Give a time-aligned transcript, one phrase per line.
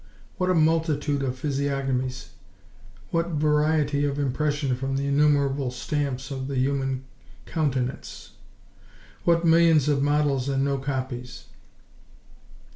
[0.37, 2.29] What a multitude of physiognomies!
[3.11, 7.03] What variety of impression from the innumerable stamps of the human
[7.45, 8.31] countenance!
[9.25, 11.45] What millions of models and no copies!